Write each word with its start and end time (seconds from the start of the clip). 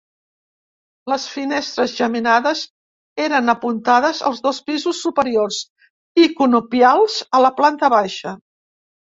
Les 1.11 1.25
finestres, 1.33 1.93
geminades, 1.99 2.63
eren 3.25 3.53
apuntades 3.55 4.23
als 4.31 4.41
dos 4.47 4.63
pisos 4.71 5.03
superiors 5.09 5.61
i 6.25 6.27
conopials 6.41 7.21
a 7.41 7.47
la 7.49 7.55
planta 7.61 7.93
baixa. 7.99 8.37